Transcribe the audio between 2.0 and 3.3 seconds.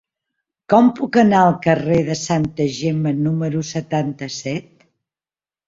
de Santa Gemma